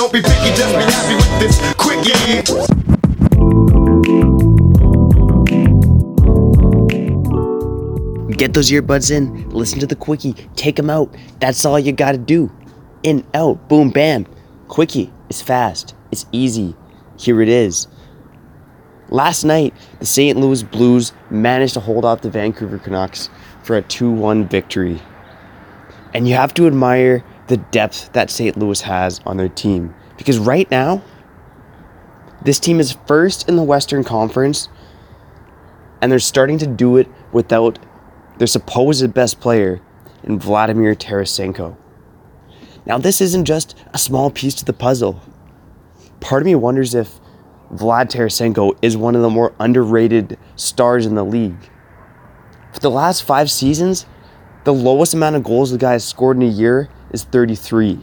Don't 0.00 0.10
be 0.14 0.22
picky, 0.22 0.56
just 0.56 0.74
be 0.74 0.82
happy 0.82 1.14
with 1.14 1.28
this 1.40 1.60
quickie. 1.76 2.12
Get 8.34 8.54
those 8.54 8.70
earbuds 8.70 9.10
in, 9.10 9.50
listen 9.50 9.78
to 9.78 9.86
the 9.86 9.94
quickie, 9.94 10.32
take 10.56 10.76
them 10.76 10.88
out. 10.88 11.14
That's 11.38 11.66
all 11.66 11.78
you 11.78 11.92
gotta 11.92 12.16
do. 12.16 12.50
In, 13.02 13.26
out, 13.34 13.68
boom, 13.68 13.90
bam. 13.90 14.26
Quickie 14.68 15.12
is 15.28 15.42
fast, 15.42 15.94
it's 16.10 16.24
easy. 16.32 16.74
Here 17.18 17.42
it 17.42 17.50
is. 17.50 17.86
Last 19.10 19.44
night, 19.44 19.74
the 19.98 20.06
St. 20.06 20.38
Louis 20.38 20.62
Blues 20.62 21.12
managed 21.28 21.74
to 21.74 21.80
hold 21.80 22.06
off 22.06 22.22
the 22.22 22.30
Vancouver 22.30 22.78
Canucks 22.78 23.28
for 23.62 23.76
a 23.76 23.82
2 23.82 24.10
1 24.10 24.48
victory. 24.48 25.02
And 26.14 26.26
you 26.26 26.36
have 26.36 26.54
to 26.54 26.66
admire 26.66 27.22
the 27.50 27.56
depth 27.56 28.12
that 28.12 28.30
St. 28.30 28.56
Louis 28.56 28.80
has 28.82 29.20
on 29.26 29.36
their 29.36 29.48
team. 29.48 29.92
Because 30.16 30.38
right 30.38 30.70
now, 30.70 31.02
this 32.44 32.60
team 32.60 32.78
is 32.78 32.92
first 33.06 33.48
in 33.48 33.56
the 33.56 33.62
Western 33.62 34.04
Conference, 34.04 34.68
and 36.00 36.10
they're 36.12 36.20
starting 36.20 36.58
to 36.58 36.66
do 36.66 36.96
it 36.96 37.08
without 37.32 37.80
their 38.38 38.46
supposed 38.46 39.12
best 39.12 39.40
player 39.40 39.80
in 40.22 40.38
Vladimir 40.38 40.94
Tarasenko. 40.94 41.76
Now, 42.86 42.98
this 42.98 43.20
isn't 43.20 43.46
just 43.46 43.76
a 43.92 43.98
small 43.98 44.30
piece 44.30 44.54
to 44.54 44.64
the 44.64 44.72
puzzle. 44.72 45.20
Part 46.20 46.42
of 46.42 46.46
me 46.46 46.54
wonders 46.54 46.94
if 46.94 47.18
Vlad 47.74 48.12
Tarasenko 48.12 48.78
is 48.80 48.96
one 48.96 49.16
of 49.16 49.22
the 49.22 49.28
more 49.28 49.52
underrated 49.58 50.38
stars 50.54 51.04
in 51.04 51.16
the 51.16 51.24
league. 51.24 51.68
For 52.72 52.78
the 52.78 52.90
last 52.90 53.24
five 53.24 53.50
seasons, 53.50 54.06
the 54.62 54.72
lowest 54.72 55.14
amount 55.14 55.34
of 55.34 55.42
goals 55.42 55.72
the 55.72 55.78
guy 55.78 55.92
has 55.92 56.04
scored 56.04 56.36
in 56.36 56.44
a 56.44 56.46
year 56.46 56.88
is 57.12 57.24
33. 57.24 58.00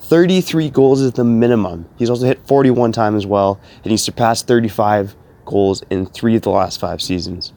33 0.00 0.70
goals 0.70 1.00
is 1.00 1.12
the 1.12 1.24
minimum. 1.24 1.88
He's 1.96 2.10
also 2.10 2.26
hit 2.26 2.46
41 2.46 2.92
times 2.92 3.16
as 3.16 3.26
well, 3.26 3.60
and 3.82 3.90
he's 3.90 4.02
surpassed 4.02 4.46
35 4.46 5.16
goals 5.44 5.82
in 5.90 6.06
three 6.06 6.36
of 6.36 6.42
the 6.42 6.50
last 6.50 6.78
five 6.78 7.00
seasons. 7.00 7.52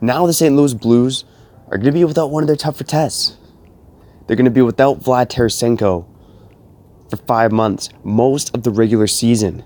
Now 0.00 0.26
the 0.26 0.32
St. 0.32 0.54
Louis 0.54 0.74
Blues 0.74 1.24
are 1.68 1.76
going 1.76 1.86
to 1.86 1.92
be 1.92 2.04
without 2.04 2.30
one 2.30 2.42
of 2.42 2.46
their 2.46 2.56
tougher 2.56 2.84
tests. 2.84 3.36
They're 4.26 4.36
going 4.36 4.44
to 4.46 4.50
be 4.50 4.62
without 4.62 5.00
Vlad 5.00 5.28
Tarasenko 5.28 6.06
for 7.10 7.16
five 7.16 7.52
months, 7.52 7.90
most 8.02 8.54
of 8.54 8.62
the 8.62 8.70
regular 8.70 9.06
season. 9.06 9.64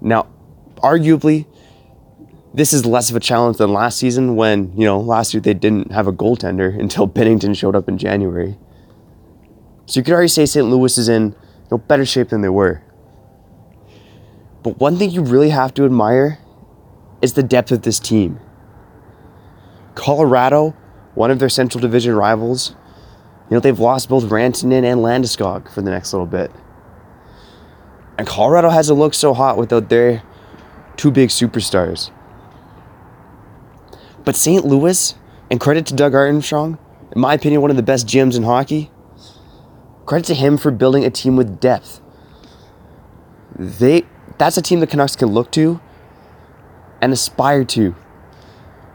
Now, 0.00 0.28
arguably, 0.76 1.46
this 2.58 2.72
is 2.72 2.84
less 2.84 3.08
of 3.08 3.14
a 3.14 3.20
challenge 3.20 3.56
than 3.58 3.72
last 3.72 3.98
season 3.98 4.34
when, 4.34 4.76
you 4.76 4.84
know, 4.84 4.98
last 4.98 5.32
year 5.32 5.40
they 5.40 5.54
didn't 5.54 5.92
have 5.92 6.08
a 6.08 6.12
goaltender 6.12 6.78
until 6.80 7.06
Binnington 7.06 7.56
showed 7.56 7.76
up 7.76 7.88
in 7.88 7.96
January. 7.96 8.58
So 9.86 10.00
you 10.00 10.04
could 10.04 10.12
already 10.12 10.28
say 10.28 10.44
St. 10.44 10.66
Louis 10.66 10.98
is 10.98 11.08
in 11.08 11.28
you 11.28 11.36
know, 11.70 11.78
better 11.78 12.04
shape 12.04 12.30
than 12.30 12.42
they 12.42 12.48
were. 12.48 12.82
But 14.64 14.78
one 14.78 14.96
thing 14.96 15.10
you 15.10 15.22
really 15.22 15.50
have 15.50 15.72
to 15.74 15.84
admire 15.84 16.38
is 17.22 17.34
the 17.34 17.44
depth 17.44 17.70
of 17.70 17.82
this 17.82 18.00
team. 18.00 18.40
Colorado, 19.94 20.70
one 21.14 21.30
of 21.30 21.38
their 21.38 21.48
Central 21.48 21.80
Division 21.80 22.16
rivals, 22.16 22.74
you 23.48 23.54
know, 23.54 23.60
they've 23.60 23.78
lost 23.78 24.08
both 24.08 24.24
Rantanen 24.24 24.84
and 24.84 25.00
Landeskog 25.00 25.72
for 25.72 25.80
the 25.80 25.90
next 25.90 26.12
little 26.12 26.26
bit. 26.26 26.50
And 28.18 28.26
Colorado 28.26 28.68
hasn't 28.68 28.98
looked 28.98 29.14
so 29.14 29.32
hot 29.32 29.56
without 29.56 29.88
their 29.88 30.22
two 30.96 31.12
big 31.12 31.28
superstars. 31.28 32.10
But 34.24 34.36
St. 34.36 34.64
Louis, 34.64 35.14
and 35.50 35.60
credit 35.60 35.86
to 35.86 35.94
Doug 35.94 36.14
Armstrong, 36.14 36.78
in 37.12 37.20
my 37.20 37.34
opinion, 37.34 37.62
one 37.62 37.70
of 37.70 37.76
the 37.76 37.82
best 37.82 38.06
GMs 38.06 38.36
in 38.36 38.42
hockey, 38.42 38.90
credit 40.06 40.26
to 40.26 40.34
him 40.34 40.56
for 40.56 40.70
building 40.70 41.04
a 41.04 41.10
team 41.10 41.36
with 41.36 41.60
depth. 41.60 42.00
They 43.56 44.04
that's 44.36 44.56
a 44.56 44.62
team 44.62 44.80
the 44.80 44.86
Canucks 44.86 45.16
can 45.16 45.28
look 45.28 45.50
to 45.52 45.80
and 47.00 47.12
aspire 47.12 47.64
to. 47.64 47.94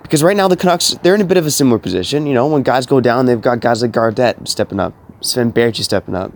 Because 0.02 0.24
right 0.24 0.38
now 0.38 0.48
the 0.48 0.56
Canucks, 0.56 0.96
they're 1.04 1.16
in 1.16 1.22
a 1.22 1.26
bit 1.26 1.38
of 1.38 1.46
a 1.46 1.52
similar 1.52 1.80
position. 1.80 2.28
You 2.28 2.34
know, 2.34 2.48
when 2.48 2.64
guys 2.64 2.86
go 2.86 3.02
down, 3.02 3.26
they've 3.26 3.42
got 3.42 3.60
guys 3.60 3.82
like 3.82 3.92
Gaudette 3.92 4.48
stepping 4.48 4.80
up, 4.80 4.94
Sven 5.22 5.52
Baertschi 5.52 5.84
stepping 5.84 6.16
up. 6.16 6.32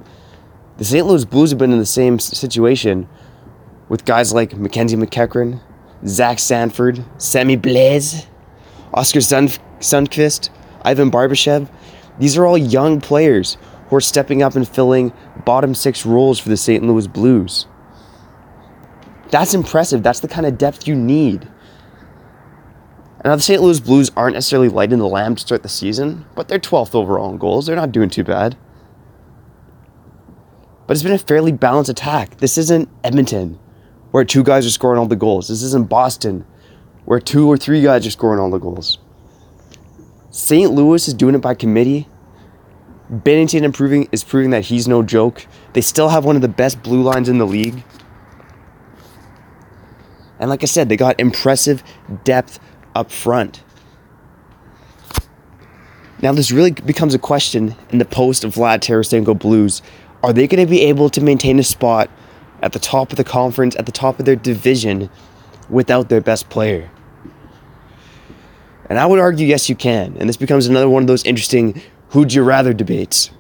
The 0.78 0.86
St. 0.86 1.06
Louis 1.06 1.26
Blues 1.26 1.52
have 1.52 1.60
been 1.60 1.72
in 1.72 1.80
the 1.80 1.86
same 1.86 2.20
situation 2.20 3.08
with 3.90 4.06
guys 4.06 4.34
like 4.34 4.52
MacKenzie 4.52 5.02
MacEachern, 5.02 5.62
Zach 6.06 6.40
Sanford, 6.40 7.04
Sammy 7.18 7.58
Blais, 7.58 8.28
Oskar 8.94 9.22
Sun- 9.22 9.48
Sundqvist, 9.80 10.50
Ivan 10.84 11.12
Barbashev. 11.12 11.70
These 12.20 12.38
are 12.38 12.46
all 12.46 12.58
young 12.58 13.00
players 13.00 13.58
who 13.90 13.96
are 13.96 14.02
stepping 14.02 14.42
up 14.42 14.56
and 14.56 14.68
filling 14.68 15.14
bottom 15.46 15.76
six 15.76 16.06
roles 16.06 16.40
for 16.40 16.50
the 16.50 16.58
St. 16.58 16.84
Louis 16.84 17.08
Blues. 17.08 17.68
That's 19.30 19.54
impressive. 19.54 20.04
That's 20.04 20.20
the 20.20 20.28
kind 20.28 20.46
of 20.46 20.58
depth 20.58 20.88
you 20.88 20.96
need. 20.96 21.48
Now, 23.26 23.36
the 23.36 23.42
St. 23.42 23.62
Louis 23.62 23.80
Blues 23.80 24.10
aren't 24.16 24.36
necessarily 24.36 24.70
lighting 24.70 25.00
the 25.00 25.08
lamp 25.08 25.38
to 25.38 25.42
start 25.42 25.64
the 25.64 25.70
season, 25.70 26.26
but 26.36 26.48
they're 26.48 26.60
12th 26.60 26.96
overall 26.96 27.30
in 27.30 27.38
goals. 27.38 27.66
They're 27.66 27.76
not 27.76 27.92
doing 27.92 28.10
too 28.10 28.24
bad. 28.24 28.56
But 30.86 30.96
it's 30.96 31.04
been 31.04 31.12
a 31.12 31.18
fairly 31.18 31.52
balanced 31.52 31.90
attack. 31.90 32.38
This 32.38 32.58
isn't 32.58 32.88
Edmonton, 33.04 33.60
where 34.12 34.24
two 34.24 34.44
guys 34.44 34.66
are 34.66 34.70
scoring 34.70 34.98
all 34.98 35.08
the 35.08 35.18
goals. 35.18 35.50
This 35.50 35.62
isn't 35.62 35.90
Boston, 35.90 36.46
where 37.08 37.22
two 37.22 37.48
or 37.48 37.56
three 37.56 37.82
guys 37.82 38.06
are 38.06 38.12
scoring 38.12 38.38
all 38.38 38.50
the 38.50 38.58
goals. 38.58 38.98
St. 40.30 40.74
Louis 40.74 41.08
is 41.08 41.14
doing 41.14 41.36
it 41.36 41.38
by 41.38 41.56
committee. 41.56 42.06
Binnington 43.10 43.62
improving 43.62 44.10
is 44.12 44.26
proving 44.26 44.50
that 44.50 44.66
he's 44.66 44.90
no 44.90 45.04
joke. 45.04 45.48
They 45.72 45.80
still 45.80 46.10
have 46.10 46.26
one 46.26 46.36
of 46.36 46.42
the 46.42 46.50
best 46.50 46.84
blue 46.84 47.02
lines 47.02 47.30
in 47.30 47.38
the 47.38 47.48
league. 47.48 47.82
And 50.38 50.50
like 50.50 50.64
I 50.64 50.66
said, 50.66 50.90
they 50.90 50.98
got 50.98 51.18
impressive 51.18 51.82
depth 52.26 52.60
up 52.94 53.10
front. 53.10 53.64
Now, 56.22 56.34
this 56.34 56.52
really 56.52 56.72
becomes 56.72 57.14
a 57.14 57.20
question 57.20 57.74
in 57.90 58.00
the 58.00 58.06
post 58.06 58.44
of 58.44 58.56
Vlad 58.56 58.80
Tarasenko 58.80 59.40
Blues. 59.40 59.82
Are 60.24 60.34
they 60.34 60.46
going 60.46 60.62
to 60.62 60.70
be 60.70 60.82
able 60.82 61.10
to 61.12 61.22
maintain 61.22 61.58
a 61.58 61.64
spot 61.64 62.10
at 62.62 62.74
the 62.74 62.80
top 62.80 63.12
of 63.12 63.18
the 63.18 63.24
conference, 63.24 63.78
at 63.78 63.86
the 63.86 63.94
top 63.94 64.20
of 64.20 64.26
their 64.26 64.36
division, 64.36 65.10
without 65.70 66.10
their 66.10 66.20
best 66.20 66.50
player? 66.50 66.92
And 68.90 68.98
I 68.98 69.06
would 69.06 69.20
argue, 69.20 69.46
yes, 69.46 69.70
you 69.70 69.76
can. 69.76 70.16
And 70.18 70.30
this 70.30 70.38
becomes 70.38 70.68
another 70.68 70.90
one 70.90 71.04
of 71.04 71.08
those 71.08 71.24
interesting 71.26 71.82
who'd 72.10 72.34
you 72.34 72.44
rather 72.44 72.74
debates. 72.74 73.32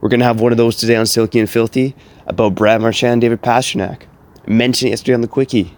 We're 0.00 0.08
going 0.08 0.20
to 0.20 0.26
have 0.26 0.40
one 0.40 0.52
of 0.52 0.58
those 0.58 0.76
today 0.76 0.96
on 0.96 1.06
Silky 1.06 1.38
and 1.38 1.50
Filthy 1.50 1.94
about 2.26 2.54
Brad 2.54 2.80
Marchand 2.80 3.14
and 3.14 3.22
David 3.22 3.42
Pastrnak. 3.42 4.02
I 4.46 4.50
mentioned 4.50 4.88
it 4.88 4.90
yesterday 4.90 5.14
on 5.14 5.20
the 5.20 5.28
Quickie. 5.28 5.76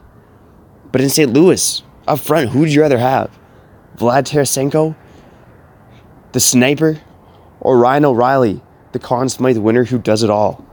But 0.93 1.01
in 1.01 1.09
St. 1.09 1.33
Louis, 1.33 1.83
up 2.07 2.21
front, 2.21 2.51
who 2.51 2.61
would 2.61 2.73
you 2.73 2.81
rather 2.81 2.99
have? 2.99 3.31
Vlad 3.97 4.25
Tarasenko, 4.25 4.97
the 6.33 6.41
sniper, 6.41 7.01
or 7.61 7.79
Ryan 7.79 8.07
O'Reilly, 8.07 8.63
the 8.93 8.99
Conn 8.99 9.29
Smythe 9.29 9.59
winner 9.59 9.85
who 9.85 9.99
does 9.99 10.23
it 10.23 10.31
all? 10.31 10.65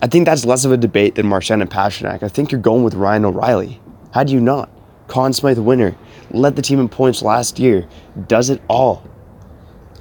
I 0.00 0.06
think 0.06 0.26
that's 0.26 0.44
less 0.44 0.64
of 0.64 0.72
a 0.72 0.76
debate 0.76 1.14
than 1.14 1.26
Marchand 1.26 1.62
and 1.62 1.70
Pastrnak. 1.70 2.22
I 2.22 2.28
think 2.28 2.52
you're 2.52 2.60
going 2.60 2.84
with 2.84 2.94
Ryan 2.94 3.24
O'Reilly. 3.24 3.80
How 4.12 4.24
do 4.24 4.32
you 4.32 4.40
not? 4.40 4.70
Conn 5.08 5.32
Smythe 5.32 5.58
winner, 5.58 5.96
led 6.30 6.56
the 6.56 6.62
team 6.62 6.80
in 6.80 6.88
points 6.88 7.22
last 7.22 7.58
year, 7.58 7.86
does 8.26 8.50
it 8.50 8.60
all. 8.68 9.08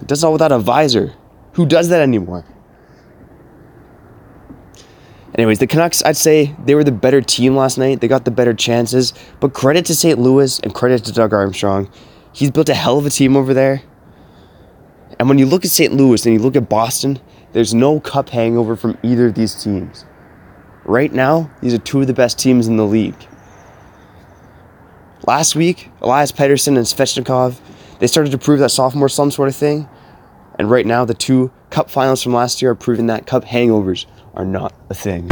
Does 0.06 0.24
it 0.24 0.28
all 0.28 0.34
without 0.34 0.52
a 0.52 0.60
visor. 0.60 1.14
Who 1.54 1.66
does 1.66 1.90
that 1.90 2.02
anymore? 2.02 2.46
Anyways, 5.36 5.60
the 5.60 5.68
Canucks, 5.68 6.04
I'd 6.04 6.16
say 6.16 6.56
they 6.64 6.76
were 6.76 6.84
the 6.84 6.94
better 6.94 7.22
team 7.22 7.58
last 7.58 7.78
night. 7.78 8.00
They 8.00 8.08
got 8.08 8.24
the 8.24 8.32
better 8.32 8.54
chances. 8.54 9.14
But 9.42 9.54
credit 9.54 9.86
to 9.86 9.96
St. 9.96 10.18
Louis 10.18 10.60
and 10.60 10.74
credit 10.74 11.04
to 11.06 11.12
Doug 11.12 11.34
Armstrong. 11.34 11.90
He's 12.32 12.52
built 12.52 12.70
a 12.70 12.74
hell 12.74 12.98
of 12.98 13.06
a 13.06 13.10
team 13.10 13.36
over 13.36 13.54
there. 13.54 13.82
And 15.20 15.28
when 15.28 15.38
you 15.38 15.46
look 15.46 15.66
at 15.66 15.72
St. 15.72 15.94
Louis 15.94 16.26
and 16.26 16.36
you 16.36 16.42
look 16.42 16.56
at 16.56 16.70
Boston, 16.70 17.20
there's 17.52 17.74
no 17.74 18.00
cup 18.00 18.30
hangover 18.30 18.76
from 18.76 18.98
either 19.04 19.28
of 19.28 19.36
these 19.36 19.62
teams. 19.62 20.06
Right 20.84 21.12
now, 21.12 21.50
these 21.62 21.74
are 21.74 21.80
two 21.80 22.02
of 22.02 22.08
the 22.08 22.14
best 22.14 22.38
teams 22.38 22.68
in 22.68 22.78
the 22.78 22.86
league. 22.86 23.16
Last 25.28 25.56
week, 25.56 25.90
Elias 26.02 26.32
Pettersson 26.32 26.78
and 26.78 26.86
Svechnikov, 26.86 27.60
they 28.00 28.08
started 28.08 28.32
to 28.32 28.38
prove 28.38 28.60
that 28.60 28.70
sophomore 28.70 29.10
slump 29.10 29.34
sort 29.34 29.50
of 29.50 29.56
thing. 29.56 29.88
And 30.58 30.70
right 30.70 30.86
now, 30.86 31.06
the 31.06 31.14
two 31.14 31.52
cup 31.70 31.90
finals 31.90 32.24
from 32.24 32.34
last 32.34 32.62
year 32.62 32.72
are 32.72 32.76
proving 32.76 33.08
that 33.08 33.26
cup 33.26 33.46
hangovers 33.46 34.06
are 34.34 34.46
not 34.46 34.74
a 34.90 34.94
thing. 34.94 35.30